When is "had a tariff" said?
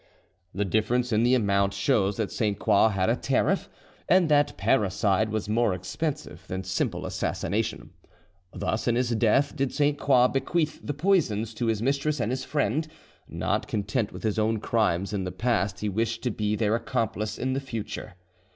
2.87-3.69